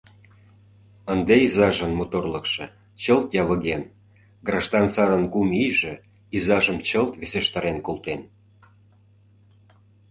[1.13, 2.65] Ынде изажын моторлыкшо
[3.01, 3.83] чылт явыген,
[4.47, 5.93] граждан сарын кум ийже
[6.35, 8.21] изажым чылт весештарен колтен.